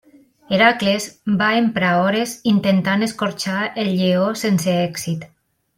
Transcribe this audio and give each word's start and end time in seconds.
Hèracles 0.57 1.05
va 1.41 1.49
emprar 1.57 1.91
hores 2.05 2.33
intentant 2.53 3.09
escorxar 3.11 3.59
el 3.85 3.95
lleó 4.01 4.29
sense 4.45 4.75
èxit. 4.91 5.29